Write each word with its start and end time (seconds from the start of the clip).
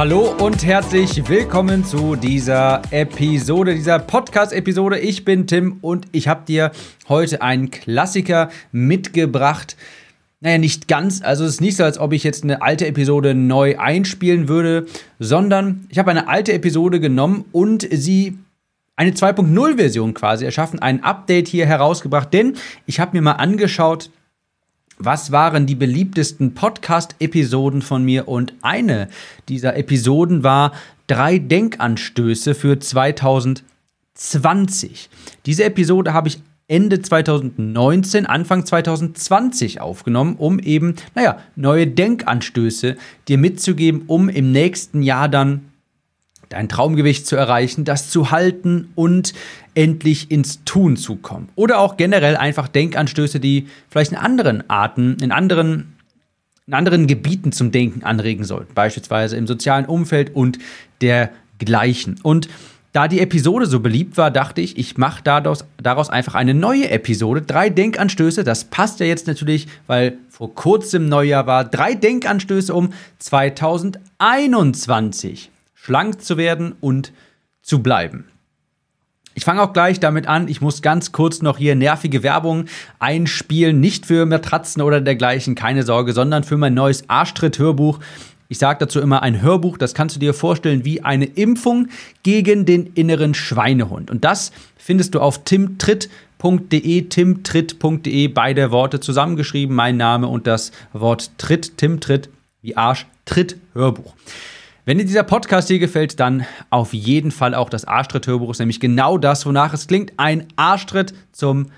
Hallo 0.00 0.34
und 0.40 0.64
herzlich 0.64 1.28
willkommen 1.28 1.84
zu 1.84 2.16
dieser 2.16 2.80
Episode, 2.90 3.74
dieser 3.74 3.98
Podcast-Episode. 3.98 4.98
Ich 4.98 5.26
bin 5.26 5.46
Tim 5.46 5.76
und 5.82 6.06
ich 6.12 6.26
habe 6.26 6.46
dir 6.46 6.72
heute 7.10 7.42
einen 7.42 7.70
Klassiker 7.70 8.48
mitgebracht. 8.72 9.76
Naja, 10.40 10.56
nicht 10.56 10.88
ganz. 10.88 11.20
Also 11.20 11.44
es 11.44 11.50
ist 11.50 11.60
nicht 11.60 11.76
so, 11.76 11.84
als 11.84 11.98
ob 11.98 12.14
ich 12.14 12.24
jetzt 12.24 12.44
eine 12.44 12.62
alte 12.62 12.86
Episode 12.86 13.34
neu 13.34 13.78
einspielen 13.78 14.48
würde, 14.48 14.86
sondern 15.18 15.84
ich 15.90 15.98
habe 15.98 16.10
eine 16.10 16.28
alte 16.28 16.54
Episode 16.54 16.98
genommen 16.98 17.44
und 17.52 17.86
sie 17.90 18.38
eine 18.96 19.10
2.0-Version 19.10 20.14
quasi 20.14 20.46
erschaffen, 20.46 20.78
ein 20.78 21.04
Update 21.04 21.46
hier 21.46 21.66
herausgebracht, 21.66 22.32
denn 22.32 22.54
ich 22.86 23.00
habe 23.00 23.14
mir 23.14 23.22
mal 23.22 23.32
angeschaut, 23.32 24.10
was 25.00 25.32
waren 25.32 25.66
die 25.66 25.74
beliebtesten 25.74 26.54
Podcast-Episoden 26.54 27.82
von 27.82 28.04
mir? 28.04 28.28
Und 28.28 28.54
eine 28.62 29.08
dieser 29.48 29.76
Episoden 29.76 30.44
war 30.44 30.70
drei 31.06 31.38
Denkanstöße 31.38 32.54
für 32.54 32.78
2020. 32.78 35.08
Diese 35.46 35.64
Episode 35.64 36.12
habe 36.12 36.28
ich 36.28 36.42
Ende 36.68 37.00
2019, 37.00 38.26
Anfang 38.26 38.66
2020 38.66 39.80
aufgenommen, 39.80 40.36
um 40.36 40.58
eben, 40.60 40.96
naja, 41.14 41.38
neue 41.56 41.86
Denkanstöße 41.86 42.98
dir 43.26 43.38
mitzugeben, 43.38 44.02
um 44.06 44.28
im 44.28 44.52
nächsten 44.52 45.00
Jahr 45.02 45.28
dann 45.28 45.70
dein 46.50 46.68
Traumgewicht 46.68 47.26
zu 47.26 47.36
erreichen, 47.36 47.84
das 47.84 48.10
zu 48.10 48.30
halten 48.30 48.90
und 48.94 49.32
endlich 49.74 50.30
ins 50.30 50.64
Tun 50.64 50.96
zu 50.96 51.16
kommen. 51.16 51.48
Oder 51.54 51.78
auch 51.78 51.96
generell 51.96 52.36
einfach 52.36 52.68
Denkanstöße, 52.68 53.40
die 53.40 53.68
vielleicht 53.88 54.12
in 54.12 54.18
anderen 54.18 54.68
Arten, 54.68 55.16
in 55.20 55.32
anderen, 55.32 55.94
in 56.66 56.74
anderen 56.74 57.06
Gebieten 57.06 57.52
zum 57.52 57.72
Denken 57.72 58.04
anregen 58.04 58.44
sollten. 58.44 58.74
Beispielsweise 58.74 59.36
im 59.36 59.46
sozialen 59.46 59.86
Umfeld 59.86 60.34
und 60.34 60.58
dergleichen. 61.00 62.16
Und 62.22 62.48
da 62.92 63.06
die 63.06 63.20
Episode 63.20 63.66
so 63.66 63.78
beliebt 63.78 64.16
war, 64.16 64.32
dachte 64.32 64.60
ich, 64.60 64.76
ich 64.76 64.98
mache 64.98 65.22
daraus, 65.22 65.64
daraus 65.80 66.10
einfach 66.10 66.34
eine 66.34 66.54
neue 66.54 66.90
Episode. 66.90 67.42
Drei 67.42 67.70
Denkanstöße, 67.70 68.42
das 68.42 68.64
passt 68.64 68.98
ja 68.98 69.06
jetzt 69.06 69.28
natürlich, 69.28 69.68
weil 69.86 70.18
vor 70.28 70.52
kurzem 70.54 71.08
Neujahr 71.08 71.46
war. 71.46 71.64
Drei 71.64 71.94
Denkanstöße 71.94 72.74
um 72.74 72.92
2021 73.20 75.52
schlank 75.74 76.20
zu 76.20 76.36
werden 76.36 76.74
und 76.80 77.12
zu 77.62 77.80
bleiben. 77.80 78.24
Ich 79.34 79.44
fange 79.44 79.62
auch 79.62 79.72
gleich 79.72 80.00
damit 80.00 80.26
an. 80.26 80.48
Ich 80.48 80.60
muss 80.60 80.82
ganz 80.82 81.12
kurz 81.12 81.40
noch 81.40 81.58
hier 81.58 81.74
nervige 81.76 82.22
Werbung 82.22 82.64
einspielen. 82.98 83.80
Nicht 83.80 84.06
für 84.06 84.26
Matratzen 84.26 84.82
oder 84.82 85.00
dergleichen, 85.00 85.54
keine 85.54 85.84
Sorge, 85.84 86.12
sondern 86.12 86.42
für 86.42 86.56
mein 86.56 86.74
neues 86.74 87.08
Arschtritt-Hörbuch. 87.08 88.00
Ich 88.50 88.58
sage 88.58 88.80
dazu 88.80 89.00
immer 89.00 89.22
ein 89.22 89.40
Hörbuch, 89.40 89.78
das 89.78 89.94
kannst 89.94 90.16
du 90.16 90.20
dir 90.20 90.34
vorstellen 90.34 90.84
wie 90.84 91.04
eine 91.04 91.24
Impfung 91.24 91.86
gegen 92.24 92.66
den 92.66 92.86
inneren 92.94 93.32
Schweinehund. 93.32 94.10
Und 94.10 94.24
das 94.24 94.50
findest 94.76 95.14
du 95.14 95.20
auf 95.20 95.44
timtritt.de, 95.44 97.02
timtritt.de, 97.02 98.26
beide 98.26 98.72
Worte 98.72 98.98
zusammengeschrieben, 98.98 99.76
mein 99.76 99.96
Name 99.96 100.26
und 100.26 100.48
das 100.48 100.72
Wort 100.92 101.30
Tritt, 101.38 101.76
Tim 101.76 102.00
Tritt, 102.00 102.28
wie 102.60 102.76
Arsch, 102.76 103.06
Tritt, 103.24 103.56
Hörbuch. 103.72 104.14
Wenn 104.86 104.98
dir 104.98 105.04
dieser 105.04 105.24
Podcast 105.24 105.68
hier 105.68 105.78
gefällt, 105.78 106.20
dann 106.20 106.46
auf 106.70 106.94
jeden 106.94 107.30
Fall 107.30 107.54
auch 107.54 107.68
das 107.68 107.84
Arschtritt-Hörbuch, 107.84 108.50
ist 108.50 108.58
nämlich 108.60 108.80
genau 108.80 109.18
das, 109.18 109.44
wonach 109.44 109.74
es 109.74 109.86
klingt, 109.86 110.12
ein 110.16 110.46
Arschtritt 110.56 111.12
zum 111.32 111.70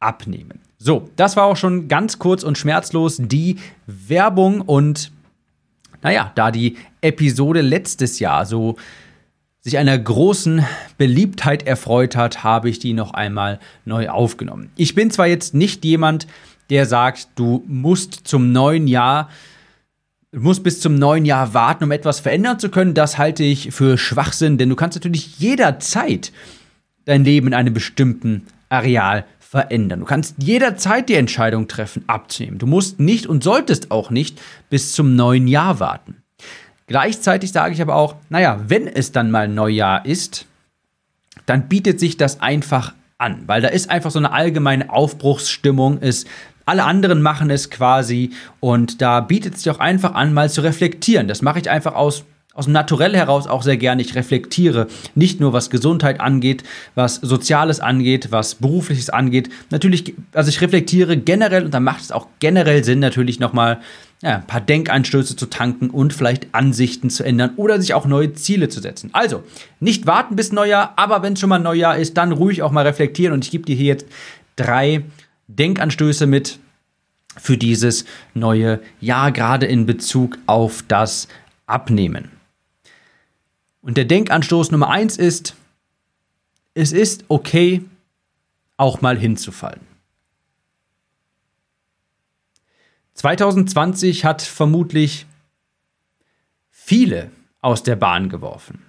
Abnehmen. 0.00 0.60
So, 0.76 1.08
das 1.16 1.36
war 1.36 1.44
auch 1.44 1.56
schon 1.56 1.88
ganz 1.88 2.18
kurz 2.18 2.42
und 2.42 2.58
schmerzlos 2.58 3.18
die 3.20 3.56
Werbung 3.86 4.60
und 4.60 5.12
naja, 6.02 6.32
da 6.34 6.50
die 6.50 6.76
Episode 7.00 7.60
letztes 7.60 8.18
Jahr 8.20 8.46
so 8.46 8.76
sich 9.60 9.78
einer 9.78 9.98
großen 9.98 10.64
Beliebtheit 10.96 11.66
erfreut 11.66 12.16
hat, 12.16 12.44
habe 12.44 12.70
ich 12.70 12.78
die 12.78 12.92
noch 12.92 13.12
einmal 13.12 13.58
neu 13.84 14.08
aufgenommen. 14.08 14.70
Ich 14.76 14.94
bin 14.94 15.10
zwar 15.10 15.26
jetzt 15.26 15.54
nicht 15.54 15.84
jemand, 15.84 16.26
der 16.70 16.86
sagt, 16.86 17.28
du 17.34 17.64
musst 17.66 18.26
zum 18.26 18.52
neuen 18.52 18.86
Jahr 18.86 19.28
Du 20.30 20.40
musst 20.40 20.62
bis 20.62 20.80
zum 20.80 20.94
neuen 20.94 21.24
Jahr 21.24 21.54
warten, 21.54 21.84
um 21.84 21.90
etwas 21.90 22.20
verändern 22.20 22.58
zu 22.58 22.68
können. 22.68 22.92
Das 22.92 23.16
halte 23.16 23.42
ich 23.42 23.72
für 23.72 23.96
Schwachsinn, 23.96 24.58
denn 24.58 24.68
du 24.68 24.76
kannst 24.76 24.96
natürlich 24.96 25.38
jederzeit 25.38 26.32
dein 27.06 27.24
Leben 27.24 27.46
in 27.46 27.54
einem 27.54 27.72
bestimmten 27.72 28.46
Areal 28.68 29.24
verändern. 29.38 30.00
Du 30.00 30.04
kannst 30.04 30.34
jederzeit 30.42 31.08
die 31.08 31.14
Entscheidung 31.14 31.66
treffen, 31.66 32.04
abzunehmen. 32.08 32.58
Du 32.58 32.66
musst 32.66 33.00
nicht 33.00 33.26
und 33.26 33.42
solltest 33.42 33.90
auch 33.90 34.10
nicht 34.10 34.38
bis 34.68 34.92
zum 34.92 35.16
neuen 35.16 35.48
Jahr 35.48 35.80
warten. 35.80 36.22
Gleichzeitig 36.86 37.50
sage 37.52 37.72
ich 37.72 37.80
aber 37.80 37.94
auch, 37.94 38.16
naja, 38.28 38.60
wenn 38.66 38.86
es 38.86 39.12
dann 39.12 39.30
mal 39.30 39.48
Neujahr 39.48 40.04
ist, 40.04 40.44
dann 41.46 41.68
bietet 41.68 41.98
sich 42.00 42.18
das 42.18 42.42
einfach 42.42 42.92
an, 43.16 43.44
weil 43.46 43.62
da 43.62 43.68
ist 43.68 43.88
einfach 43.88 44.10
so 44.10 44.18
eine 44.18 44.32
allgemeine 44.32 44.90
Aufbruchsstimmung. 44.90 45.98
Es 46.02 46.26
alle 46.68 46.84
anderen 46.84 47.22
machen 47.22 47.50
es 47.50 47.70
quasi 47.70 48.30
und 48.60 49.02
da 49.02 49.20
bietet 49.20 49.54
es 49.54 49.62
sich 49.62 49.72
auch 49.72 49.80
einfach 49.80 50.14
an, 50.14 50.32
mal 50.32 50.50
zu 50.50 50.60
reflektieren. 50.60 51.28
Das 51.28 51.42
mache 51.42 51.58
ich 51.58 51.70
einfach 51.70 51.94
aus 51.94 52.24
aus 52.58 52.64
dem 52.64 52.72
Naturell 52.72 53.14
heraus 53.14 53.46
auch 53.46 53.62
sehr 53.62 53.76
gerne. 53.76 54.02
Ich 54.02 54.16
reflektiere 54.16 54.88
nicht 55.14 55.38
nur, 55.38 55.52
was 55.52 55.70
Gesundheit 55.70 56.20
angeht, 56.20 56.64
was 56.96 57.14
Soziales 57.14 57.78
angeht, 57.78 58.32
was 58.32 58.56
Berufliches 58.56 59.10
angeht. 59.10 59.48
Natürlich, 59.70 60.14
also 60.32 60.48
ich 60.48 60.60
reflektiere 60.60 61.16
generell 61.16 61.64
und 61.64 61.72
dann 61.72 61.84
macht 61.84 62.00
es 62.00 62.10
auch 62.10 62.26
generell 62.40 62.82
Sinn, 62.82 62.98
natürlich 62.98 63.38
nochmal 63.38 63.78
ja, 64.22 64.38
ein 64.38 64.46
paar 64.48 64.60
Denkanstöße 64.60 65.36
zu 65.36 65.46
tanken 65.46 65.88
und 65.88 66.12
vielleicht 66.12 66.48
Ansichten 66.50 67.10
zu 67.10 67.22
ändern 67.22 67.52
oder 67.54 67.80
sich 67.80 67.94
auch 67.94 68.06
neue 68.06 68.32
Ziele 68.32 68.68
zu 68.68 68.80
setzen. 68.80 69.10
Also, 69.12 69.44
nicht 69.78 70.08
warten 70.08 70.34
bis 70.34 70.50
Neujahr, 70.50 70.94
aber 70.96 71.22
wenn 71.22 71.34
es 71.34 71.40
schon 71.40 71.50
mal 71.50 71.60
Neujahr 71.60 71.96
ist, 71.96 72.16
dann 72.16 72.32
ruhig 72.32 72.62
auch 72.64 72.72
mal 72.72 72.84
reflektieren 72.84 73.34
und 73.34 73.44
ich 73.44 73.52
gebe 73.52 73.66
dir 73.66 73.76
hier 73.76 73.86
jetzt 73.86 74.06
drei 74.56 75.04
Denkanstöße 75.48 76.26
mit 76.26 76.60
für 77.36 77.56
dieses 77.56 78.04
neue 78.34 78.80
Jahr, 79.00 79.32
gerade 79.32 79.66
in 79.66 79.86
Bezug 79.86 80.38
auf 80.46 80.84
das 80.86 81.28
Abnehmen. 81.66 82.30
Und 83.80 83.96
der 83.96 84.04
Denkanstoß 84.04 84.70
Nummer 84.70 84.90
eins 84.90 85.16
ist, 85.16 85.54
es 86.74 86.92
ist 86.92 87.24
okay, 87.28 87.82
auch 88.76 89.00
mal 89.00 89.18
hinzufallen. 89.18 89.80
2020 93.14 94.24
hat 94.24 94.42
vermutlich 94.42 95.26
viele 96.70 97.32
aus 97.60 97.82
der 97.82 97.96
Bahn 97.96 98.28
geworfen. 98.28 98.87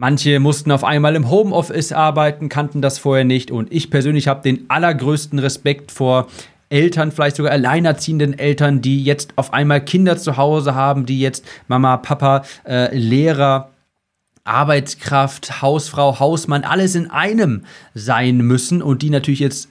Manche 0.00 0.38
mussten 0.38 0.70
auf 0.70 0.84
einmal 0.84 1.16
im 1.16 1.28
Homeoffice 1.28 1.90
arbeiten, 1.90 2.48
kannten 2.48 2.80
das 2.80 3.00
vorher 3.00 3.24
nicht 3.24 3.50
und 3.50 3.72
ich 3.72 3.90
persönlich 3.90 4.28
habe 4.28 4.42
den 4.42 4.70
allergrößten 4.70 5.40
Respekt 5.40 5.90
vor 5.90 6.28
Eltern, 6.68 7.10
vielleicht 7.10 7.34
sogar 7.34 7.50
alleinerziehenden 7.50 8.38
Eltern, 8.38 8.80
die 8.80 9.02
jetzt 9.02 9.32
auf 9.34 9.52
einmal 9.52 9.84
Kinder 9.84 10.16
zu 10.16 10.36
Hause 10.36 10.76
haben, 10.76 11.04
die 11.04 11.18
jetzt 11.18 11.44
Mama, 11.66 11.96
Papa, 11.96 12.44
äh, 12.64 12.96
Lehrer, 12.96 13.70
Arbeitskraft, 14.44 15.62
Hausfrau, 15.62 16.20
Hausmann, 16.20 16.62
alles 16.62 16.94
in 16.94 17.10
einem 17.10 17.64
sein 17.92 18.36
müssen 18.36 18.82
und 18.82 19.02
die 19.02 19.10
natürlich 19.10 19.40
jetzt 19.40 19.68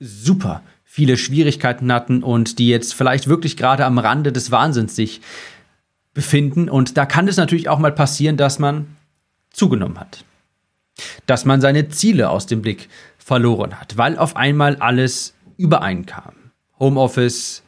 super 0.00 0.62
viele 0.84 1.18
Schwierigkeiten 1.18 1.92
hatten 1.92 2.22
und 2.22 2.58
die 2.58 2.70
jetzt 2.70 2.94
vielleicht 2.94 3.28
wirklich 3.28 3.58
gerade 3.58 3.84
am 3.84 3.98
Rande 3.98 4.32
des 4.32 4.50
Wahnsinns 4.50 4.96
sich 4.96 5.20
befinden. 6.14 6.70
Und 6.70 6.96
da 6.96 7.04
kann 7.04 7.28
es 7.28 7.36
natürlich 7.36 7.68
auch 7.68 7.78
mal 7.78 7.92
passieren, 7.92 8.38
dass 8.38 8.58
man 8.58 8.95
zugenommen 9.56 9.98
hat. 9.98 10.24
Dass 11.26 11.44
man 11.44 11.60
seine 11.60 11.88
Ziele 11.88 12.30
aus 12.30 12.46
dem 12.46 12.62
Blick 12.62 12.88
verloren 13.18 13.80
hat, 13.80 13.96
weil 13.96 14.18
auf 14.18 14.36
einmal 14.36 14.76
alles 14.76 15.34
übereinkam. 15.56 16.34
Homeoffice, 16.78 17.62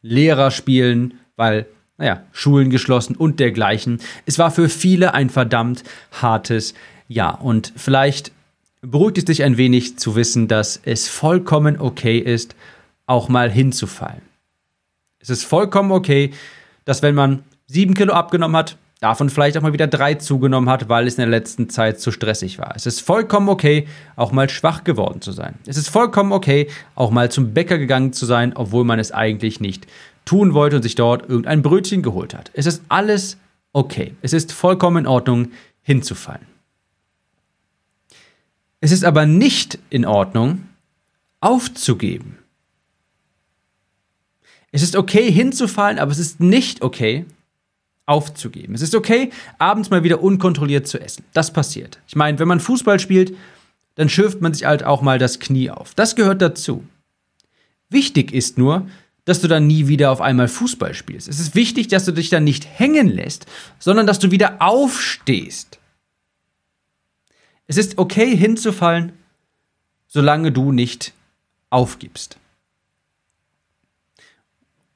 Lehrer 0.00 0.50
spielen, 0.50 1.20
weil, 1.36 1.66
naja, 1.98 2.22
Schulen 2.32 2.70
geschlossen 2.70 3.16
und 3.16 3.40
dergleichen. 3.40 4.00
Es 4.26 4.38
war 4.38 4.50
für 4.50 4.68
viele 4.68 5.14
ein 5.14 5.30
verdammt 5.30 5.84
hartes 6.20 6.74
Jahr. 7.08 7.42
Und 7.42 7.72
vielleicht 7.76 8.32
beruhigt 8.80 9.18
es 9.18 9.24
dich 9.26 9.42
ein 9.42 9.56
wenig 9.56 9.98
zu 9.98 10.16
wissen, 10.16 10.48
dass 10.48 10.80
es 10.84 11.08
vollkommen 11.08 11.80
okay 11.80 12.18
ist, 12.18 12.56
auch 13.06 13.28
mal 13.28 13.50
hinzufallen. 13.50 14.22
Es 15.18 15.30
ist 15.30 15.44
vollkommen 15.44 15.92
okay, 15.92 16.32
dass 16.84 17.02
wenn 17.02 17.14
man 17.14 17.44
sieben 17.66 17.94
Kilo 17.94 18.12
abgenommen 18.12 18.56
hat, 18.56 18.76
davon 19.02 19.30
vielleicht 19.30 19.58
auch 19.58 19.62
mal 19.62 19.72
wieder 19.72 19.88
drei 19.88 20.14
zugenommen 20.14 20.70
hat, 20.70 20.88
weil 20.88 21.08
es 21.08 21.14
in 21.14 21.22
der 21.22 21.28
letzten 21.28 21.68
Zeit 21.68 22.00
zu 22.00 22.12
stressig 22.12 22.58
war. 22.58 22.74
Es 22.76 22.86
ist 22.86 23.00
vollkommen 23.00 23.48
okay, 23.48 23.88
auch 24.14 24.30
mal 24.30 24.48
schwach 24.48 24.84
geworden 24.84 25.20
zu 25.20 25.32
sein. 25.32 25.56
Es 25.66 25.76
ist 25.76 25.88
vollkommen 25.88 26.30
okay, 26.30 26.68
auch 26.94 27.10
mal 27.10 27.28
zum 27.28 27.52
Bäcker 27.52 27.78
gegangen 27.78 28.12
zu 28.12 28.26
sein, 28.26 28.52
obwohl 28.54 28.84
man 28.84 29.00
es 29.00 29.10
eigentlich 29.10 29.58
nicht 29.58 29.88
tun 30.24 30.54
wollte 30.54 30.76
und 30.76 30.82
sich 30.82 30.94
dort 30.94 31.28
irgendein 31.28 31.62
Brötchen 31.62 32.02
geholt 32.02 32.32
hat. 32.32 32.52
Es 32.54 32.66
ist 32.66 32.82
alles 32.88 33.38
okay. 33.72 34.14
Es 34.22 34.32
ist 34.32 34.52
vollkommen 34.52 34.98
in 34.98 35.06
Ordnung, 35.08 35.50
hinzufallen. 35.82 36.46
Es 38.80 38.92
ist 38.92 39.04
aber 39.04 39.26
nicht 39.26 39.80
in 39.90 40.04
Ordnung, 40.04 40.68
aufzugeben. 41.40 42.38
Es 44.70 44.82
ist 44.82 44.94
okay, 44.94 45.30
hinzufallen, 45.30 45.98
aber 45.98 46.12
es 46.12 46.20
ist 46.20 46.38
nicht 46.38 46.82
okay, 46.82 47.26
aufzugeben. 48.06 48.74
Es 48.74 48.82
ist 48.82 48.94
okay, 48.94 49.30
abends 49.58 49.90
mal 49.90 50.02
wieder 50.02 50.22
unkontrolliert 50.22 50.86
zu 50.86 51.00
essen. 51.00 51.24
Das 51.32 51.52
passiert. 51.52 51.98
Ich 52.06 52.16
meine, 52.16 52.38
wenn 52.38 52.48
man 52.48 52.60
Fußball 52.60 52.98
spielt, 52.98 53.36
dann 53.94 54.08
schürft 54.08 54.40
man 54.40 54.54
sich 54.54 54.64
halt 54.64 54.84
auch 54.84 55.02
mal 55.02 55.18
das 55.18 55.38
Knie 55.38 55.70
auf. 55.70 55.94
Das 55.94 56.16
gehört 56.16 56.42
dazu. 56.42 56.84
Wichtig 57.90 58.32
ist 58.32 58.58
nur, 58.58 58.88
dass 59.24 59.40
du 59.40 59.48
dann 59.48 59.66
nie 59.66 59.86
wieder 59.86 60.10
auf 60.10 60.20
einmal 60.20 60.48
Fußball 60.48 60.94
spielst. 60.94 61.28
Es 61.28 61.38
ist 61.38 61.54
wichtig, 61.54 61.88
dass 61.88 62.04
du 62.04 62.12
dich 62.12 62.28
dann 62.28 62.44
nicht 62.44 62.66
hängen 62.66 63.08
lässt, 63.08 63.46
sondern 63.78 64.06
dass 64.06 64.18
du 64.18 64.30
wieder 64.30 64.60
aufstehst. 64.60 65.78
Es 67.68 67.76
ist 67.76 67.98
okay 67.98 68.36
hinzufallen, 68.36 69.12
solange 70.08 70.50
du 70.50 70.72
nicht 70.72 71.12
aufgibst. 71.70 72.36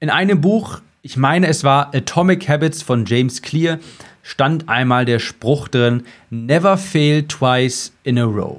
In 0.00 0.10
einem 0.10 0.40
Buch 0.40 0.80
ich 1.06 1.16
meine, 1.16 1.46
es 1.46 1.62
war 1.62 1.94
Atomic 1.94 2.48
Habits 2.48 2.82
von 2.82 3.04
James 3.06 3.40
Clear, 3.40 3.78
stand 4.24 4.68
einmal 4.68 5.04
der 5.04 5.20
Spruch 5.20 5.68
drin, 5.68 6.02
never 6.30 6.76
fail 6.76 7.22
twice 7.22 7.92
in 8.02 8.18
a 8.18 8.24
row. 8.24 8.58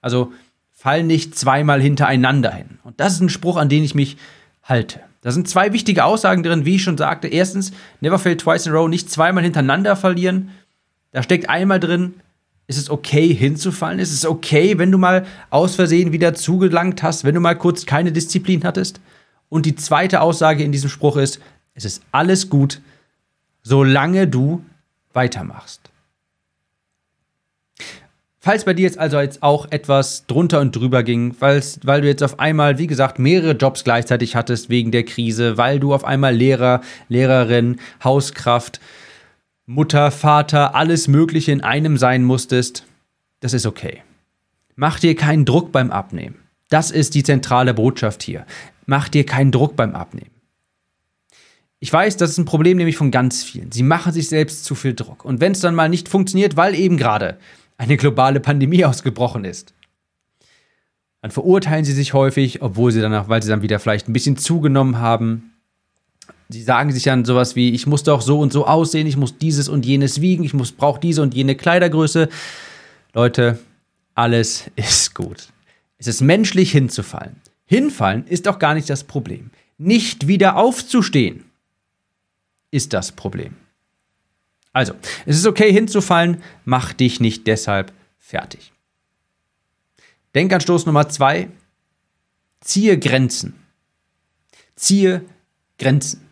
Also 0.00 0.32
fall 0.72 1.02
nicht 1.02 1.38
zweimal 1.38 1.82
hintereinander 1.82 2.50
hin. 2.50 2.78
Und 2.82 2.98
das 2.98 3.12
ist 3.12 3.20
ein 3.20 3.28
Spruch, 3.28 3.58
an 3.58 3.68
den 3.68 3.84
ich 3.84 3.94
mich 3.94 4.16
halte. 4.62 5.00
Da 5.20 5.32
sind 5.32 5.50
zwei 5.50 5.74
wichtige 5.74 6.04
Aussagen 6.04 6.42
drin, 6.42 6.64
wie 6.64 6.76
ich 6.76 6.82
schon 6.82 6.96
sagte. 6.96 7.28
Erstens, 7.28 7.72
never 8.00 8.18
fail 8.18 8.38
twice 8.38 8.66
in 8.66 8.72
a 8.72 8.76
row, 8.76 8.88
nicht 8.88 9.10
zweimal 9.10 9.44
hintereinander 9.44 9.96
verlieren. 9.96 10.52
Da 11.12 11.22
steckt 11.22 11.50
einmal 11.50 11.78
drin, 11.78 12.14
ist 12.68 12.78
es 12.78 12.88
okay 12.88 13.34
hinzufallen? 13.34 13.98
Ist 13.98 14.14
es 14.14 14.24
okay, 14.24 14.78
wenn 14.78 14.90
du 14.90 14.96
mal 14.96 15.26
aus 15.50 15.74
Versehen 15.74 16.12
wieder 16.12 16.32
zugelangt 16.32 17.02
hast, 17.02 17.24
wenn 17.24 17.34
du 17.34 17.40
mal 17.42 17.54
kurz 17.54 17.84
keine 17.84 18.12
Disziplin 18.12 18.64
hattest? 18.64 18.98
Und 19.50 19.66
die 19.66 19.74
zweite 19.74 20.22
Aussage 20.22 20.64
in 20.64 20.72
diesem 20.72 20.88
Spruch 20.88 21.18
ist, 21.18 21.40
es 21.74 21.84
ist 21.84 22.02
alles 22.12 22.48
gut, 22.48 22.80
solange 23.62 24.26
du 24.26 24.64
weitermachst. 25.12 25.90
Falls 28.42 28.64
bei 28.64 28.72
dir 28.72 28.84
jetzt 28.84 28.98
also 28.98 29.20
jetzt 29.20 29.42
auch 29.42 29.70
etwas 29.70 30.26
drunter 30.26 30.60
und 30.60 30.74
drüber 30.74 31.02
ging, 31.02 31.36
weil 31.40 32.00
du 32.00 32.06
jetzt 32.06 32.22
auf 32.22 32.38
einmal, 32.40 32.78
wie 32.78 32.86
gesagt, 32.86 33.18
mehrere 33.18 33.52
Jobs 33.52 33.84
gleichzeitig 33.84 34.34
hattest 34.34 34.70
wegen 34.70 34.92
der 34.92 35.04
Krise, 35.04 35.58
weil 35.58 35.78
du 35.78 35.92
auf 35.92 36.04
einmal 36.04 36.34
Lehrer, 36.34 36.80
Lehrerin, 37.08 37.78
Hauskraft, 38.02 38.80
Mutter, 39.66 40.10
Vater, 40.10 40.74
alles 40.74 41.06
Mögliche 41.06 41.52
in 41.52 41.60
einem 41.60 41.98
sein 41.98 42.24
musstest, 42.24 42.86
das 43.40 43.52
ist 43.52 43.66
okay. 43.66 44.02
Mach 44.74 44.98
dir 44.98 45.14
keinen 45.14 45.44
Druck 45.44 45.70
beim 45.70 45.90
Abnehmen. 45.90 46.36
Das 46.70 46.90
ist 46.90 47.14
die 47.14 47.24
zentrale 47.24 47.74
Botschaft 47.74 48.22
hier. 48.22 48.46
Mach 48.86 49.08
dir 49.08 49.24
keinen 49.24 49.52
Druck 49.52 49.76
beim 49.76 49.94
Abnehmen. 49.94 50.30
Ich 51.82 51.90
weiß, 51.90 52.18
das 52.18 52.30
ist 52.30 52.38
ein 52.38 52.44
Problem 52.44 52.76
nämlich 52.76 52.96
von 52.96 53.10
ganz 53.10 53.42
vielen. 53.42 53.72
Sie 53.72 53.82
machen 53.82 54.12
sich 54.12 54.28
selbst 54.28 54.64
zu 54.64 54.74
viel 54.74 54.94
Druck. 54.94 55.24
Und 55.24 55.40
wenn 55.40 55.52
es 55.52 55.60
dann 55.60 55.74
mal 55.74 55.88
nicht 55.88 56.08
funktioniert, 56.08 56.56
weil 56.56 56.74
eben 56.74 56.98
gerade 56.98 57.38
eine 57.78 57.96
globale 57.96 58.38
Pandemie 58.40 58.84
ausgebrochen 58.84 59.44
ist, 59.46 59.72
dann 61.22 61.30
verurteilen 61.30 61.84
sie 61.84 61.92
sich 61.92 62.12
häufig, 62.12 62.62
obwohl 62.62 62.92
sie 62.92 63.00
danach, 63.00 63.28
weil 63.28 63.42
sie 63.42 63.48
dann 63.48 63.62
wieder 63.62 63.78
vielleicht 63.78 64.08
ein 64.08 64.12
bisschen 64.12 64.36
zugenommen 64.36 64.98
haben. 64.98 65.52
Sie 66.48 66.62
sagen 66.62 66.92
sich 66.92 67.04
dann 67.04 67.24
sowas 67.24 67.56
wie, 67.56 67.70
ich 67.70 67.86
muss 67.86 68.02
doch 68.02 68.22
so 68.22 68.40
und 68.40 68.52
so 68.52 68.66
aussehen, 68.66 69.06
ich 69.06 69.16
muss 69.16 69.38
dieses 69.38 69.68
und 69.68 69.86
jenes 69.86 70.20
wiegen, 70.20 70.44
ich 70.44 70.54
muss 70.54 70.72
brauche 70.72 71.00
diese 71.00 71.22
und 71.22 71.34
jene 71.34 71.54
Kleidergröße. 71.54 72.28
Leute, 73.14 73.58
alles 74.14 74.70
ist 74.76 75.14
gut. 75.14 75.48
Es 75.96 76.06
ist 76.06 76.20
menschlich 76.20 76.72
hinzufallen. 76.72 77.36
Hinfallen 77.70 78.26
ist 78.26 78.48
auch 78.48 78.58
gar 78.58 78.74
nicht 78.74 78.90
das 78.90 79.04
Problem. 79.04 79.50
Nicht 79.78 80.26
wieder 80.26 80.56
aufzustehen 80.56 81.44
ist 82.72 82.92
das 82.92 83.12
Problem. 83.12 83.54
Also, 84.72 84.94
es 85.24 85.36
ist 85.36 85.46
okay 85.46 85.72
hinzufallen, 85.72 86.42
mach 86.64 86.92
dich 86.92 87.20
nicht 87.20 87.46
deshalb 87.46 87.92
fertig. 88.18 88.72
Denkanstoß 90.34 90.84
Nummer 90.86 91.08
zwei, 91.10 91.48
ziehe 92.60 92.98
Grenzen. 92.98 93.54
Ziehe 94.74 95.24
Grenzen. 95.78 96.26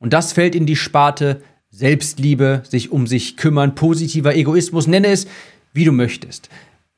Und 0.00 0.12
das 0.12 0.32
fällt 0.32 0.56
in 0.56 0.66
die 0.66 0.74
Sparte 0.74 1.40
Selbstliebe, 1.70 2.64
sich 2.68 2.90
um 2.90 3.06
sich 3.06 3.36
kümmern, 3.36 3.76
positiver 3.76 4.34
Egoismus, 4.34 4.88
nenne 4.88 5.06
es, 5.06 5.28
wie 5.72 5.84
du 5.84 5.92
möchtest. 5.92 6.48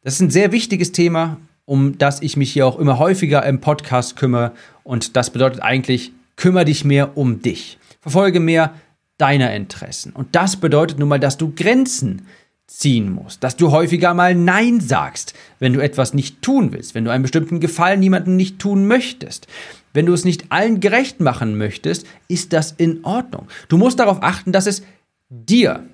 Das 0.01 0.15
ist 0.15 0.21
ein 0.21 0.31
sehr 0.31 0.51
wichtiges 0.51 0.93
Thema, 0.93 1.39
um 1.73 1.97
das 1.97 2.21
ich 2.21 2.37
mich 2.37 2.53
hier 2.53 2.67
auch 2.67 2.79
immer 2.79 2.99
häufiger 2.99 3.47
im 3.47 3.63
Podcast 3.63 4.15
kümmere. 4.17 4.53
Und 4.85 5.17
das 5.17 5.31
bedeutet 5.31 5.63
eigentlich, 5.63 6.13
kümmere 6.37 6.67
dich 6.67 6.85
mehr 6.85 7.17
um 7.17 7.41
dich. 7.41 7.79
Verfolge 8.03 8.41
mehr 8.41 8.75
deiner 9.17 9.55
Interessen. 9.55 10.13
Und 10.13 10.37
das 10.37 10.57
bedeutet 10.57 10.99
nun 10.99 11.09
mal, 11.09 11.19
dass 11.19 11.39
du 11.39 11.55
Grenzen 11.57 12.27
ziehen 12.67 13.11
musst, 13.11 13.43
dass 13.43 13.57
du 13.57 13.71
häufiger 13.71 14.13
mal 14.13 14.35
Nein 14.35 14.81
sagst, 14.81 15.33
wenn 15.61 15.73
du 15.73 15.81
etwas 15.81 16.13
nicht 16.13 16.43
tun 16.43 16.75
willst, 16.75 16.95
wenn 16.95 17.07
du 17.07 17.11
einen 17.11 17.23
bestimmten 17.23 17.59
Gefallen 17.59 18.01
niemandem 18.01 18.37
nicht 18.37 18.59
tun 18.59 18.87
möchtest. 18.87 19.47
Wenn 19.95 20.05
du 20.05 20.13
es 20.13 20.27
nicht 20.27 20.53
allen 20.53 20.79
gerecht 20.81 21.21
machen 21.21 21.57
möchtest, 21.57 22.07
ist 22.29 22.53
das 22.53 22.73
in 22.73 23.03
Ordnung. 23.03 23.49
Du 23.69 23.79
musst 23.79 23.99
darauf 23.99 24.23
achten, 24.23 24.53
dass 24.53 24.67
es 24.67 24.83
dir 25.31 25.87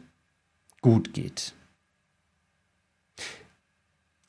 gut 0.81 1.15
geht. 1.15 1.53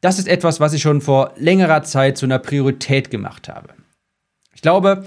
Das 0.01 0.19
ist 0.19 0.27
etwas, 0.27 0.59
was 0.59 0.73
ich 0.73 0.81
schon 0.81 1.01
vor 1.01 1.33
längerer 1.37 1.83
Zeit 1.83 2.17
zu 2.17 2.25
einer 2.25 2.39
Priorität 2.39 3.11
gemacht 3.11 3.49
habe. 3.49 3.69
Ich 4.53 4.61
glaube, 4.61 5.03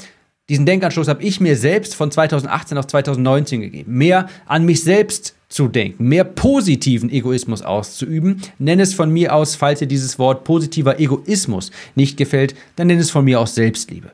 diesen 0.48 0.66
Denkanstoß 0.66 1.08
habe 1.08 1.22
ich 1.22 1.40
mir 1.40 1.56
selbst 1.56 1.94
von 1.94 2.10
2018 2.10 2.76
auf 2.76 2.86
2019 2.86 3.60
gegeben. 3.60 3.96
Mehr 3.96 4.28
an 4.46 4.64
mich 4.64 4.82
selbst 4.82 5.34
zu 5.48 5.68
denken, 5.68 6.08
mehr 6.08 6.24
positiven 6.24 7.10
Egoismus 7.10 7.62
auszuüben. 7.62 8.42
Nenn 8.58 8.80
es 8.80 8.94
von 8.94 9.10
mir 9.10 9.34
aus, 9.34 9.54
falls 9.54 9.78
dir 9.78 9.86
dieses 9.86 10.18
Wort 10.18 10.44
positiver 10.44 10.98
Egoismus 10.98 11.70
nicht 11.94 12.16
gefällt, 12.16 12.54
dann 12.76 12.88
nenn 12.88 12.98
es 12.98 13.10
von 13.10 13.24
mir 13.24 13.40
aus 13.40 13.54
Selbstliebe. 13.54 14.12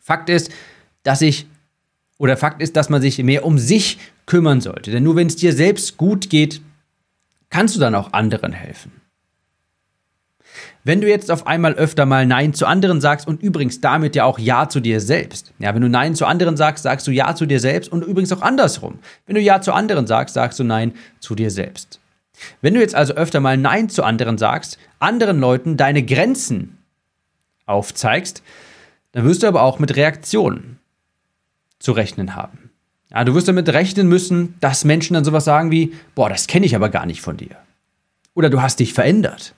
Fakt 0.00 0.28
ist, 0.28 0.50
dass 1.02 1.22
ich 1.22 1.46
oder 2.18 2.36
Fakt 2.36 2.62
ist, 2.62 2.76
dass 2.76 2.90
man 2.90 3.02
sich 3.02 3.22
mehr 3.22 3.44
um 3.44 3.58
sich 3.58 3.98
kümmern 4.26 4.60
sollte. 4.60 4.90
Denn 4.90 5.02
nur 5.02 5.16
wenn 5.16 5.26
es 5.26 5.36
dir 5.36 5.52
selbst 5.52 5.96
gut 5.96 6.30
geht, 6.30 6.60
kannst 7.50 7.74
du 7.74 7.80
dann 7.80 7.94
auch 7.94 8.12
anderen 8.12 8.52
helfen. 8.52 8.92
Wenn 10.86 11.00
du 11.00 11.08
jetzt 11.08 11.30
auf 11.30 11.46
einmal 11.46 11.74
öfter 11.74 12.04
mal 12.04 12.26
Nein 12.26 12.52
zu 12.52 12.66
anderen 12.66 13.00
sagst 13.00 13.26
und 13.26 13.42
übrigens 13.42 13.80
damit 13.80 14.14
ja 14.14 14.24
auch 14.24 14.38
Ja 14.38 14.68
zu 14.68 14.80
dir 14.80 15.00
selbst. 15.00 15.54
Ja, 15.58 15.74
wenn 15.74 15.80
du 15.80 15.88
Nein 15.88 16.14
zu 16.14 16.26
anderen 16.26 16.58
sagst, 16.58 16.82
sagst 16.84 17.06
du 17.06 17.10
Ja 17.10 17.34
zu 17.34 17.46
dir 17.46 17.58
selbst 17.58 17.90
und 17.90 18.04
übrigens 18.04 18.32
auch 18.32 18.42
andersrum. 18.42 18.98
Wenn 19.26 19.34
du 19.34 19.40
Ja 19.40 19.62
zu 19.62 19.72
anderen 19.72 20.06
sagst, 20.06 20.34
sagst 20.34 20.58
du 20.58 20.64
Nein 20.64 20.92
zu 21.20 21.34
dir 21.34 21.50
selbst. 21.50 22.00
Wenn 22.60 22.74
du 22.74 22.80
jetzt 22.80 22.94
also 22.94 23.14
öfter 23.14 23.40
mal 23.40 23.56
Nein 23.56 23.88
zu 23.88 24.02
anderen 24.02 24.36
sagst, 24.36 24.78
anderen 24.98 25.40
Leuten 25.40 25.78
deine 25.78 26.02
Grenzen 26.02 26.76
aufzeigst, 27.64 28.42
dann 29.12 29.24
wirst 29.24 29.42
du 29.42 29.46
aber 29.46 29.62
auch 29.62 29.78
mit 29.78 29.96
Reaktionen 29.96 30.78
zu 31.78 31.92
rechnen 31.92 32.36
haben. 32.36 32.70
Ja, 33.10 33.24
du 33.24 33.34
wirst 33.34 33.48
damit 33.48 33.70
rechnen 33.70 34.08
müssen, 34.08 34.56
dass 34.60 34.84
Menschen 34.84 35.14
dann 35.14 35.24
sowas 35.24 35.44
sagen 35.46 35.70
wie, 35.70 35.94
boah, 36.14 36.28
das 36.28 36.46
kenne 36.46 36.66
ich 36.66 36.76
aber 36.76 36.90
gar 36.90 37.06
nicht 37.06 37.22
von 37.22 37.38
dir. 37.38 37.56
Oder 38.34 38.50
du 38.50 38.60
hast 38.60 38.80
dich 38.80 38.92
verändert. 38.92 39.54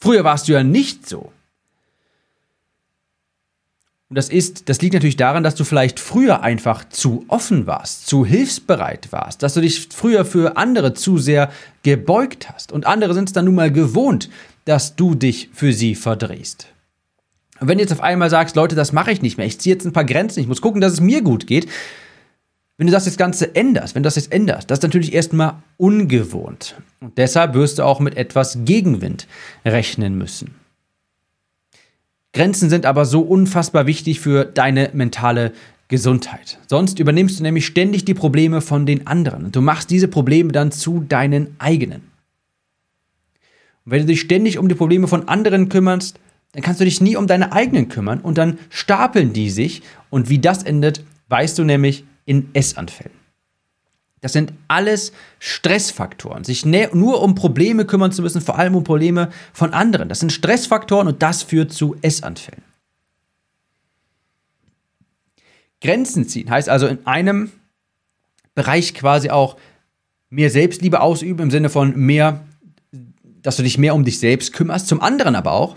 Früher 0.00 0.24
warst 0.24 0.48
du 0.48 0.52
ja 0.52 0.62
nicht 0.62 1.08
so. 1.08 1.30
Und 4.08 4.16
das 4.16 4.28
ist, 4.28 4.68
das 4.68 4.82
liegt 4.82 4.94
natürlich 4.94 5.16
daran, 5.16 5.44
dass 5.44 5.54
du 5.54 5.62
vielleicht 5.62 6.00
früher 6.00 6.42
einfach 6.42 6.88
zu 6.88 7.24
offen 7.28 7.68
warst, 7.68 8.08
zu 8.08 8.26
hilfsbereit 8.26 9.12
warst, 9.12 9.44
dass 9.44 9.54
du 9.54 9.60
dich 9.60 9.86
früher 9.94 10.24
für 10.24 10.56
andere 10.56 10.94
zu 10.94 11.18
sehr 11.18 11.52
gebeugt 11.84 12.50
hast. 12.52 12.72
Und 12.72 12.88
andere 12.88 13.14
sind 13.14 13.28
es 13.28 13.32
dann 13.32 13.44
nun 13.44 13.54
mal 13.54 13.70
gewohnt, 13.70 14.28
dass 14.64 14.96
du 14.96 15.14
dich 15.14 15.50
für 15.52 15.72
sie 15.72 15.94
verdrehst. 15.94 16.66
Und 17.60 17.68
wenn 17.68 17.78
du 17.78 17.82
jetzt 17.82 17.92
auf 17.92 18.00
einmal 18.00 18.30
sagst, 18.30 18.56
Leute, 18.56 18.74
das 18.74 18.92
mache 18.92 19.12
ich 19.12 19.22
nicht 19.22 19.36
mehr, 19.36 19.46
ich 19.46 19.60
ziehe 19.60 19.76
jetzt 19.76 19.84
ein 19.84 19.92
paar 19.92 20.04
Grenzen, 20.04 20.40
ich 20.40 20.48
muss 20.48 20.62
gucken, 20.62 20.80
dass 20.80 20.94
es 20.94 21.00
mir 21.00 21.22
gut 21.22 21.46
geht, 21.46 21.68
wenn 22.80 22.86
du 22.86 22.94
das 22.94 23.04
jetzt 23.04 23.18
Ganze 23.18 23.54
änderst, 23.54 23.94
wenn 23.94 24.02
du 24.02 24.06
das 24.06 24.16
jetzt 24.16 24.32
änderst, 24.32 24.70
das 24.70 24.78
ist 24.78 24.82
natürlich 24.82 25.12
erstmal 25.12 25.56
ungewohnt. 25.76 26.76
Und 27.00 27.18
deshalb 27.18 27.52
wirst 27.52 27.78
du 27.78 27.82
auch 27.82 28.00
mit 28.00 28.16
etwas 28.16 28.60
Gegenwind 28.64 29.26
rechnen 29.66 30.16
müssen. 30.16 30.54
Grenzen 32.32 32.70
sind 32.70 32.86
aber 32.86 33.04
so 33.04 33.20
unfassbar 33.20 33.86
wichtig 33.86 34.18
für 34.20 34.46
deine 34.46 34.88
mentale 34.94 35.52
Gesundheit. 35.88 36.58
Sonst 36.68 36.98
übernimmst 36.98 37.38
du 37.38 37.42
nämlich 37.42 37.66
ständig 37.66 38.06
die 38.06 38.14
Probleme 38.14 38.62
von 38.62 38.86
den 38.86 39.06
anderen 39.06 39.44
und 39.44 39.54
du 39.54 39.60
machst 39.60 39.90
diese 39.90 40.08
Probleme 40.08 40.50
dann 40.50 40.72
zu 40.72 41.04
deinen 41.06 41.56
eigenen. 41.58 42.00
Und 43.84 43.92
wenn 43.92 44.00
du 44.00 44.06
dich 44.06 44.22
ständig 44.22 44.56
um 44.56 44.70
die 44.70 44.74
Probleme 44.74 45.06
von 45.06 45.28
anderen 45.28 45.68
kümmerst, 45.68 46.18
dann 46.52 46.62
kannst 46.62 46.80
du 46.80 46.86
dich 46.86 47.02
nie 47.02 47.16
um 47.16 47.26
deine 47.26 47.52
eigenen 47.52 47.90
kümmern 47.90 48.22
und 48.22 48.38
dann 48.38 48.58
stapeln 48.70 49.34
die 49.34 49.50
sich 49.50 49.82
und 50.08 50.30
wie 50.30 50.38
das 50.38 50.62
endet, 50.62 51.04
weißt 51.28 51.58
du 51.58 51.64
nämlich 51.64 52.04
in 52.30 52.48
Essanfällen. 52.52 53.18
Das 54.20 54.32
sind 54.32 54.52
alles 54.68 55.10
Stressfaktoren. 55.40 56.44
Sich 56.44 56.64
nur 56.64 57.22
um 57.22 57.34
Probleme 57.34 57.84
kümmern 57.84 58.12
zu 58.12 58.22
müssen, 58.22 58.40
vor 58.40 58.56
allem 58.56 58.76
um 58.76 58.84
Probleme 58.84 59.30
von 59.52 59.74
anderen. 59.74 60.08
Das 60.08 60.20
sind 60.20 60.30
Stressfaktoren 60.30 61.08
und 61.08 61.22
das 61.24 61.42
führt 61.42 61.72
zu 61.72 61.96
Essanfällen. 62.02 62.62
Grenzen 65.80 66.28
ziehen 66.28 66.50
heißt 66.50 66.68
also 66.68 66.86
in 66.86 67.04
einem 67.04 67.50
Bereich 68.54 68.94
quasi 68.94 69.30
auch 69.30 69.56
mehr 70.28 70.50
Selbstliebe 70.50 71.00
ausüben, 71.00 71.42
im 71.42 71.50
Sinne 71.50 71.68
von 71.68 71.96
mehr, 71.98 72.44
dass 73.42 73.56
du 73.56 73.64
dich 73.64 73.76
mehr 73.76 73.96
um 73.96 74.04
dich 74.04 74.20
selbst 74.20 74.52
kümmerst, 74.52 74.86
zum 74.86 75.00
anderen 75.00 75.34
aber 75.34 75.50
auch, 75.50 75.76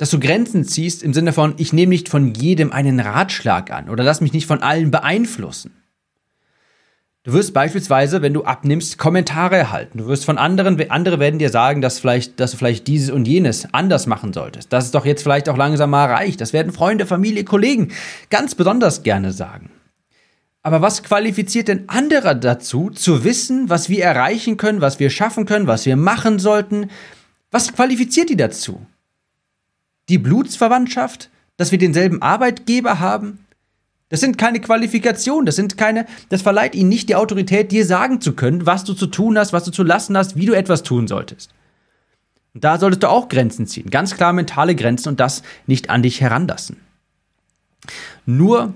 dass 0.00 0.08
du 0.08 0.18
Grenzen 0.18 0.64
ziehst 0.64 1.02
im 1.02 1.12
Sinne 1.12 1.34
von, 1.34 1.52
ich 1.58 1.74
nehme 1.74 1.90
nicht 1.90 2.08
von 2.08 2.32
jedem 2.32 2.72
einen 2.72 3.00
Ratschlag 3.00 3.70
an 3.70 3.90
oder 3.90 4.02
lass 4.02 4.22
mich 4.22 4.32
nicht 4.32 4.46
von 4.46 4.62
allen 4.62 4.90
beeinflussen. 4.90 5.74
Du 7.22 7.34
wirst 7.34 7.52
beispielsweise, 7.52 8.22
wenn 8.22 8.32
du 8.32 8.44
abnimmst, 8.44 8.96
Kommentare 8.96 9.56
erhalten. 9.56 9.98
Du 9.98 10.06
wirst 10.06 10.24
von 10.24 10.38
anderen, 10.38 10.80
andere 10.90 11.20
werden 11.20 11.38
dir 11.38 11.50
sagen, 11.50 11.82
dass, 11.82 11.98
vielleicht, 11.98 12.40
dass 12.40 12.52
du 12.52 12.56
vielleicht 12.56 12.86
dieses 12.86 13.10
und 13.10 13.28
jenes 13.28 13.74
anders 13.74 14.06
machen 14.06 14.32
solltest. 14.32 14.72
Dass 14.72 14.86
es 14.86 14.90
doch 14.90 15.04
jetzt 15.04 15.22
vielleicht 15.22 15.50
auch 15.50 15.58
langsam 15.58 15.90
mal 15.90 16.06
reicht. 16.06 16.40
Das 16.40 16.54
werden 16.54 16.72
Freunde, 16.72 17.04
Familie, 17.04 17.44
Kollegen 17.44 17.92
ganz 18.30 18.54
besonders 18.54 19.02
gerne 19.02 19.32
sagen. 19.32 19.68
Aber 20.62 20.80
was 20.80 21.02
qualifiziert 21.02 21.68
denn 21.68 21.90
andere 21.90 22.40
dazu, 22.40 22.88
zu 22.88 23.22
wissen, 23.22 23.68
was 23.68 23.90
wir 23.90 24.02
erreichen 24.02 24.56
können, 24.56 24.80
was 24.80 24.98
wir 24.98 25.10
schaffen 25.10 25.44
können, 25.44 25.66
was 25.66 25.84
wir 25.84 25.96
machen 25.96 26.38
sollten? 26.38 26.88
Was 27.50 27.74
qualifiziert 27.74 28.30
die 28.30 28.36
dazu? 28.36 28.80
Die 30.10 30.18
Blutsverwandtschaft? 30.18 31.30
Dass 31.56 31.72
wir 31.72 31.78
denselben 31.78 32.20
Arbeitgeber 32.20 33.00
haben? 33.00 33.46
Das 34.08 34.20
sind 34.20 34.38
keine 34.38 34.60
Qualifikationen, 34.60 35.46
das 35.46 35.54
sind 35.54 35.78
keine, 35.78 36.04
das 36.30 36.42
verleiht 36.42 36.74
ihnen 36.74 36.88
nicht 36.88 37.08
die 37.08 37.14
Autorität, 37.14 37.70
dir 37.70 37.86
sagen 37.86 38.20
zu 38.20 38.32
können, 38.32 38.66
was 38.66 38.82
du 38.82 38.92
zu 38.92 39.06
tun 39.06 39.38
hast, 39.38 39.52
was 39.52 39.64
du 39.64 39.70
zu 39.70 39.84
lassen 39.84 40.16
hast, 40.16 40.36
wie 40.36 40.46
du 40.46 40.52
etwas 40.52 40.82
tun 40.82 41.06
solltest. 41.06 41.52
Und 42.52 42.64
da 42.64 42.78
solltest 42.78 43.04
du 43.04 43.08
auch 43.08 43.28
Grenzen 43.28 43.68
ziehen, 43.68 43.88
ganz 43.88 44.16
klar 44.16 44.32
mentale 44.32 44.74
Grenzen 44.74 45.10
und 45.10 45.20
das 45.20 45.44
nicht 45.66 45.90
an 45.90 46.02
dich 46.02 46.20
heranlassen. 46.20 46.76
Nur 48.26 48.74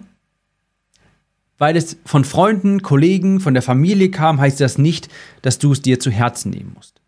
weil 1.58 1.76
es 1.76 1.96
von 2.04 2.24
Freunden, 2.24 2.82
Kollegen, 2.82 3.40
von 3.40 3.54
der 3.54 3.62
Familie 3.62 4.10
kam, 4.10 4.40
heißt 4.40 4.60
das 4.60 4.78
nicht, 4.78 5.08
dass 5.42 5.58
du 5.58 5.72
es 5.72 5.82
dir 5.82 5.98
zu 5.98 6.10
Herzen 6.10 6.50
nehmen 6.50 6.72
musst. 6.74 7.00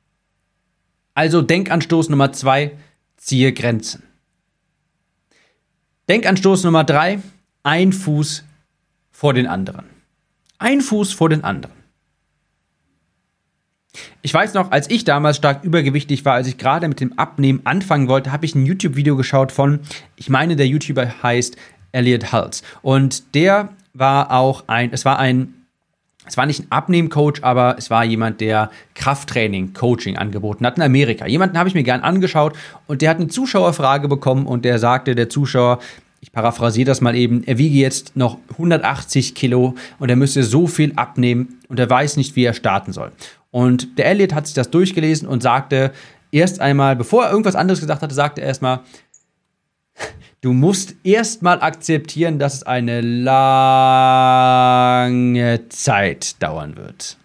Also 1.14 1.42
Denkanstoß 1.42 2.09
Nummer 2.09 2.33
zwei, 2.33 2.73
ziehe 3.16 3.52
Grenzen. 3.52 4.02
Denkanstoß 6.08 6.62
Nummer 6.62 6.84
drei, 6.84 7.18
ein 7.64 7.92
Fuß 7.92 8.44
vor 9.10 9.34
den 9.34 9.48
anderen. 9.48 9.86
Ein 10.58 10.80
Fuß 10.80 11.12
vor 11.12 11.28
den 11.28 11.42
anderen. 11.42 11.75
Ich 14.22 14.32
weiß 14.32 14.54
noch, 14.54 14.70
als 14.70 14.88
ich 14.88 15.04
damals 15.04 15.36
stark 15.38 15.64
übergewichtig 15.64 16.25
war, 16.25 16.34
als 16.34 16.46
ich 16.46 16.58
gerade 16.58 16.86
mit 16.86 17.00
dem 17.00 17.18
Abnehmen 17.18 17.62
anfangen 17.64 18.08
wollte, 18.08 18.30
habe 18.30 18.44
ich 18.46 18.54
ein 18.54 18.66
YouTube-Video 18.66 19.16
geschaut 19.16 19.50
von, 19.50 19.80
ich 20.16 20.28
meine, 20.28 20.54
der 20.54 20.68
YouTuber 20.68 21.22
heißt 21.22 21.56
Elliot 21.92 22.32
Hulse. 22.32 22.62
Und 22.82 23.34
der 23.34 23.70
war 23.94 24.30
auch 24.30 24.64
ein, 24.68 24.92
es 24.92 25.04
war 25.04 25.18
ein, 25.18 25.54
es 26.26 26.37
war 26.37 26.47
nicht 26.47 26.61
ein 26.61 26.66
Abnehmcoach, 26.71 27.42
aber 27.42 27.76
es 27.78 27.90
war 27.90 28.04
jemand, 28.04 28.40
der 28.40 28.71
Krafttraining, 28.95 29.73
Coaching 29.73 30.16
angeboten 30.16 30.66
hat 30.66 30.76
in 30.76 30.83
Amerika. 30.83 31.26
Jemanden 31.26 31.59
habe 31.59 31.68
ich 31.68 31.75
mir 31.75 31.85
gern 31.85 32.00
angeschaut 32.00 32.54
und 32.87 33.02
der 33.02 33.11
hat 33.11 33.18
eine 33.18 33.28
Zuschauerfrage 33.28 34.09
bekommen 34.09 34.47
und 34.47 34.64
der 34.64 34.78
sagte, 34.78 35.14
der 35.14 35.28
Zuschauer, 35.28 35.78
ich 36.21 36.33
paraphrasiere 36.33 36.87
das 36.87 37.00
mal 37.00 37.14
eben, 37.14 37.45
er 37.45 37.59
wiege 37.59 37.78
jetzt 37.78 38.16
noch 38.16 38.38
180 38.52 39.35
Kilo 39.35 39.75
und 39.99 40.09
er 40.09 40.16
müsste 40.16 40.42
so 40.42 40.66
viel 40.66 40.92
abnehmen 40.97 41.61
und 41.68 41.78
er 41.78 41.88
weiß 41.88 42.16
nicht, 42.16 42.35
wie 42.37 42.45
er 42.45 42.54
starten 42.54 42.92
soll. 42.92 43.12
Und 43.50 43.97
der 43.99 44.06
Elliot 44.06 44.35
hat 44.35 44.47
sich 44.47 44.54
das 44.54 44.71
durchgelesen 44.71 45.28
und 45.28 45.42
sagte 45.42 45.92
erst 46.33 46.61
einmal, 46.61 46.97
bevor 46.97 47.25
er 47.25 47.30
irgendwas 47.30 47.54
anderes 47.54 47.80
gesagt 47.80 48.02
hatte, 48.02 48.14
sagte 48.14 48.40
er 48.40 48.49
erstmal, 48.49 48.80
du 50.40 50.52
musst 50.52 50.95
erstmal 51.02 51.61
akzeptieren, 51.61 52.38
dass 52.38 52.55
es 52.55 52.62
eine 52.62 53.00
lange 53.00 53.31
Zeit 55.69 56.43
dauern 56.43 56.76
wird. 56.76 57.16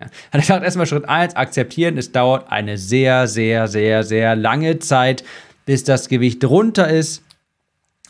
Ja. 0.00 0.06
Er 0.30 0.40
gesagt, 0.40 0.64
erstmal 0.64 0.86
Schritt 0.86 1.08
1, 1.08 1.36
akzeptieren, 1.36 1.98
es 1.98 2.12
dauert 2.12 2.50
eine 2.50 2.78
sehr, 2.78 3.26
sehr, 3.26 3.68
sehr, 3.68 4.02
sehr 4.04 4.36
lange 4.36 4.78
Zeit, 4.78 5.24
bis 5.66 5.84
das 5.84 6.08
Gewicht 6.08 6.44
runter 6.44 6.88
ist 6.88 7.22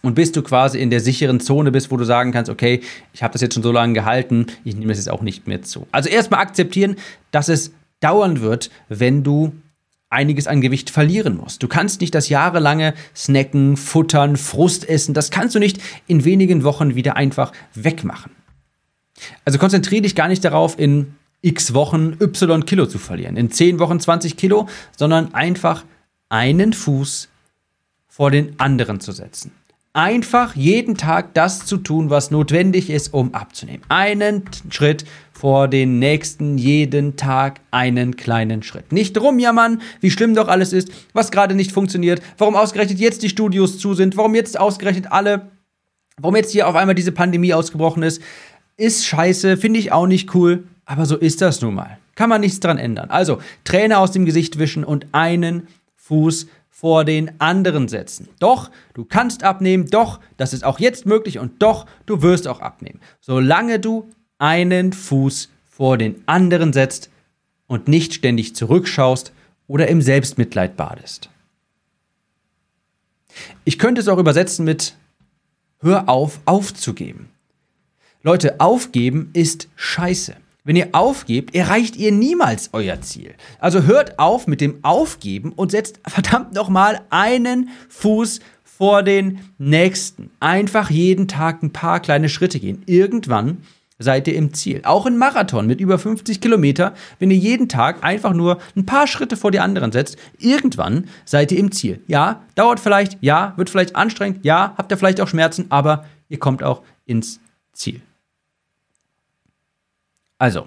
und 0.02 0.14
bis 0.14 0.33
du 0.33 0.42
quasi 0.42 0.78
in 0.78 0.90
der 0.90 1.00
sicheren 1.00 1.40
Zone 1.40 1.71
bist, 1.73 1.90
wo 1.90 1.97
du 1.97 2.04
sagen 2.04 2.33
kannst, 2.33 2.50
okay, 2.50 2.80
ich 3.12 3.23
habe 3.23 3.33
das 3.33 3.42
jetzt 3.42 3.54
schon 3.54 3.62
so 3.62 3.73
lange 3.73 3.92
gehalten, 3.92 4.47
ich 4.64 4.76
nehme 4.76 4.92
es 4.92 4.99
jetzt 4.99 5.11
auch 5.11 5.23
nicht 5.23 5.47
mehr 5.47 5.62
zu. 5.62 5.87
Also 5.92 6.09
erstmal 6.09 6.40
akzeptieren, 6.40 6.97
dass 7.33 7.49
es 7.49 7.73
dauern 8.00 8.40
wird, 8.40 8.71
wenn 8.88 9.23
du 9.23 9.52
einiges 10.11 10.47
an 10.47 10.61
Gewicht 10.61 10.90
verlieren 10.90 11.37
musst. 11.37 11.62
Du 11.62 11.69
kannst 11.69 12.00
nicht 12.00 12.14
das 12.14 12.29
jahrelange 12.29 12.95
Snacken, 13.14 13.76
Futtern, 13.76 14.37
Frust 14.37 14.88
essen, 14.88 15.14
das 15.14 15.31
kannst 15.31 15.55
du 15.55 15.59
nicht 15.59 15.81
in 16.07 16.25
wenigen 16.25 16.64
Wochen 16.64 16.95
wieder 16.95 17.17
einfach 17.17 17.52
wegmachen. 17.75 18.33
Also 19.45 19.59
konzentriere 19.59 20.02
dich 20.02 20.14
gar 20.14 20.29
nicht 20.29 20.45
darauf, 20.45 20.79
in 20.79 21.14
x 21.43 21.73
Wochen 21.73 22.17
y 22.21 22.67
Kilo 22.67 22.87
zu 22.87 22.99
verlieren, 22.99 23.37
in 23.37 23.50
10 23.50 23.79
Wochen 23.79 23.99
20 23.99 24.37
Kilo, 24.37 24.69
sondern 24.97 25.33
einfach 25.35 25.85
einen 26.29 26.73
Fuß 26.73 27.29
vor 28.09 28.31
den 28.31 28.59
anderen 28.59 29.00
zu 29.00 29.12
setzen 29.12 29.52
einfach 29.92 30.54
jeden 30.54 30.97
Tag 30.97 31.35
das 31.35 31.66
zu 31.66 31.76
tun, 31.76 32.11
was 32.11 32.30
notwendig 32.30 32.90
ist, 32.90 33.12
um 33.12 33.35
abzunehmen. 33.35 33.82
Einen 33.88 34.44
Schritt 34.70 35.04
vor 35.32 35.68
den 35.68 35.99
nächsten, 35.99 36.59
jeden 36.59 37.16
Tag 37.16 37.61
einen 37.70 38.16
kleinen 38.16 38.62
Schritt. 38.62 38.92
Nicht 38.92 39.18
rumjammern, 39.20 39.80
wie 40.00 40.11
schlimm 40.11 40.35
doch 40.35 40.49
alles 40.49 40.73
ist, 40.73 40.90
was 41.12 41.30
gerade 41.30 41.54
nicht 41.54 41.73
funktioniert, 41.73 42.23
warum 42.38 42.54
ausgerechnet 42.54 43.00
jetzt 43.00 43.23
die 43.23 43.28
Studios 43.28 43.78
zu 43.78 43.94
sind, 43.94 44.16
warum 44.16 44.35
jetzt 44.35 44.59
ausgerechnet 44.61 45.11
alle, 45.11 45.50
warum 46.18 46.37
jetzt 46.37 46.52
hier 46.52 46.68
auf 46.68 46.76
einmal 46.76 46.94
diese 46.94 47.12
Pandemie 47.12 47.54
ausgebrochen 47.54 48.02
ist. 48.02 48.23
Ist 48.76 49.06
scheiße, 49.06 49.56
finde 49.56 49.80
ich 49.80 49.92
auch 49.92 50.06
nicht 50.06 50.35
cool, 50.35 50.64
aber 50.85 51.06
so 51.06 51.16
ist 51.16 51.40
das 51.40 51.61
nun 51.61 51.75
mal. 51.75 51.99
Kann 52.14 52.28
man 52.28 52.42
nichts 52.42 52.61
dran 52.61 52.78
ändern. 52.78 53.11
Also, 53.11 53.38
Träne 53.64 53.99
aus 53.99 54.12
dem 54.12 54.26
Gesicht 54.26 54.59
wischen 54.59 54.85
und 54.85 55.06
einen 55.12 55.68
Fuß 55.97 56.49
vor 56.80 57.04
den 57.04 57.38
anderen 57.42 57.88
setzen. 57.88 58.26
Doch, 58.38 58.70
du 58.94 59.04
kannst 59.04 59.42
abnehmen, 59.42 59.90
doch, 59.90 60.18
das 60.38 60.54
ist 60.54 60.64
auch 60.64 60.80
jetzt 60.80 61.04
möglich 61.04 61.38
und 61.38 61.62
doch, 61.62 61.84
du 62.06 62.22
wirst 62.22 62.49
auch 62.49 62.60
abnehmen. 62.60 63.00
Solange 63.20 63.78
du 63.78 64.08
einen 64.38 64.94
Fuß 64.94 65.50
vor 65.68 65.99
den 65.99 66.22
anderen 66.25 66.72
setzt 66.72 67.10
und 67.66 67.87
nicht 67.87 68.14
ständig 68.14 68.56
zurückschaust 68.56 69.34
oder 69.66 69.88
im 69.88 70.00
Selbstmitleid 70.00 70.78
badest. 70.78 71.28
Ich 73.64 73.78
könnte 73.78 74.00
es 74.00 74.08
auch 74.08 74.18
übersetzen 74.18 74.64
mit 74.64 74.94
Hör 75.80 76.08
auf, 76.08 76.40
aufzugeben. 76.46 77.28
Leute, 78.22 78.58
aufgeben 78.58 79.28
ist 79.34 79.68
scheiße. 79.76 80.34
Wenn 80.64 80.76
ihr 80.76 80.88
aufgebt, 80.93 81.55
erreicht 81.55 81.97
ihr 81.97 82.12
niemals 82.12 82.71
euer 82.73 83.00
Ziel. 83.00 83.35
Also 83.59 83.83
hört 83.85 84.19
auf 84.19 84.47
mit 84.47 84.61
dem 84.61 84.79
Aufgeben 84.83 85.52
und 85.52 85.71
setzt 85.71 86.00
verdammt 86.07 86.52
nochmal 86.55 87.00
einen 87.11 87.71
Fuß 87.88 88.40
vor 88.64 89.02
den 89.02 89.40
nächsten. 89.59 90.31
Einfach 90.40 90.90
jeden 90.90 91.29
Tag 91.29 91.62
ein 91.62 91.73
paar 91.73 92.00
kleine 92.00 92.29
Schritte 92.29 92.61
gehen. 92.61 92.83
Irgendwann 92.87 93.59
seid 93.99 94.26
ihr 94.26 94.35
im 94.35 94.52
Ziel. 94.52 94.81
Auch 94.85 95.07
ein 95.07 95.19
Marathon 95.19 95.67
mit 95.67 95.81
über 95.81 95.99
50 95.99 96.40
Kilometer, 96.40 96.95
wenn 97.19 97.31
ihr 97.31 97.37
jeden 97.37 97.69
Tag 97.69 98.02
einfach 98.02 98.33
nur 98.33 98.59
ein 98.75 98.87
paar 98.87 99.07
Schritte 99.07 99.37
vor 99.37 99.50
die 99.50 99.61
anderen 99.61 99.93
setzt, 99.93 100.17
irgendwann 100.38 101.05
seid 101.25 101.52
ihr 101.52 101.59
im 101.59 101.71
Ziel. 101.71 102.00
Ja, 102.07 102.43
dauert 102.55 102.81
vielleicht, 102.81 103.19
ja, 103.21 103.52
wird 103.57 103.71
vielleicht 103.71 103.95
anstrengend, 103.95 104.45
ja, 104.45 104.75
habt 104.76 104.90
ihr 104.90 104.97
vielleicht 104.97 105.21
auch 105.21 105.29
Schmerzen, 105.29 105.67
aber 105.69 106.07
ihr 106.29 106.38
kommt 106.38 106.62
auch 106.62 106.83
ins 107.07 107.40
Ziel. 107.73 108.00
Also, 110.40 110.66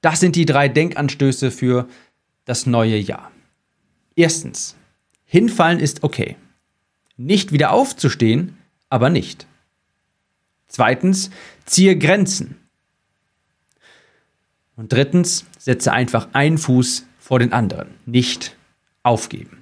das 0.00 0.18
sind 0.18 0.34
die 0.34 0.46
drei 0.46 0.68
Denkanstöße 0.68 1.52
für 1.52 1.88
das 2.44 2.66
neue 2.66 2.96
Jahr. 2.96 3.30
Erstens, 4.16 4.74
hinfallen 5.24 5.78
ist 5.78 6.02
okay. 6.02 6.36
Nicht 7.16 7.52
wieder 7.52 7.70
aufzustehen, 7.70 8.58
aber 8.90 9.10
nicht. 9.10 9.46
Zweitens, 10.66 11.30
ziehe 11.66 11.96
Grenzen. 11.96 12.56
Und 14.74 14.92
drittens, 14.92 15.46
setze 15.56 15.92
einfach 15.92 16.30
einen 16.32 16.58
Fuß 16.58 17.06
vor 17.20 17.38
den 17.38 17.52
anderen. 17.52 17.94
Nicht 18.06 18.56
aufgeben. 19.04 19.61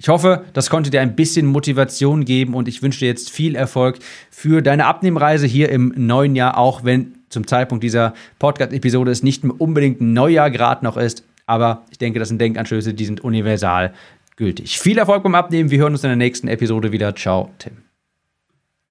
Ich 0.00 0.08
hoffe, 0.08 0.46
das 0.54 0.70
konnte 0.70 0.88
dir 0.88 1.02
ein 1.02 1.14
bisschen 1.14 1.44
Motivation 1.44 2.24
geben 2.24 2.54
und 2.54 2.68
ich 2.68 2.80
wünsche 2.80 3.00
dir 3.00 3.08
jetzt 3.08 3.28
viel 3.28 3.54
Erfolg 3.54 3.98
für 4.30 4.62
deine 4.62 4.86
Abnehmreise 4.86 5.46
hier 5.46 5.68
im 5.68 5.92
neuen 5.94 6.34
Jahr, 6.34 6.56
auch 6.56 6.84
wenn 6.84 7.18
zum 7.28 7.46
Zeitpunkt 7.46 7.84
dieser 7.84 8.14
Podcast-Episode 8.38 9.10
es 9.10 9.22
nicht 9.22 9.44
unbedingt 9.44 10.00
ein 10.00 10.14
Neujahr 10.14 10.50
gerade 10.50 10.86
noch 10.86 10.96
ist. 10.96 11.22
Aber 11.44 11.82
ich 11.90 11.98
denke, 11.98 12.18
das 12.18 12.28
sind 12.28 12.40
Denkanstöße, 12.40 12.94
die 12.94 13.04
sind 13.04 13.22
universal 13.22 13.92
gültig. 14.36 14.80
Viel 14.80 14.96
Erfolg 14.96 15.22
beim 15.22 15.34
Abnehmen. 15.34 15.70
Wir 15.70 15.80
hören 15.80 15.92
uns 15.92 16.02
in 16.02 16.08
der 16.08 16.16
nächsten 16.16 16.48
Episode 16.48 16.92
wieder. 16.92 17.14
Ciao, 17.14 17.50
Tim. 17.58 17.89